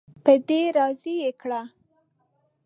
[0.23, 1.51] په دې راضي کړ.